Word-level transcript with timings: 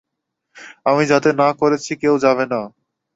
আমি 0.85 1.03
যাতে 1.11 1.29
না 1.41 1.49
করেছি 1.59 1.91
কেউ 2.01 2.15
যাবে 2.25 2.45
না। 2.45 2.61